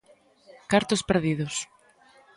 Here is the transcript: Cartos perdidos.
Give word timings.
Cartos 0.71 1.01
perdidos. 1.09 1.55